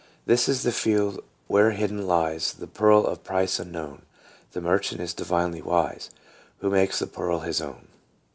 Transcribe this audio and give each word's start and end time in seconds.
"This 0.25 0.49
is 0.49 0.63
the 0.63 0.71
field 0.71 1.19
where 1.45 1.69
hidden 1.73 2.07
lies 2.07 2.53
The 2.53 2.65
pearl 2.65 3.05
of 3.05 3.23
price 3.23 3.59
unknown; 3.59 4.01
The 4.51 4.59
merchant 4.59 4.99
is 4.99 5.13
divinely 5.13 5.61
wise 5.61 6.09
Who 6.57 6.71
makes 6.71 6.97
the 6.97 7.05
pearl 7.05 7.41
his 7.41 7.61
own." 7.61 7.85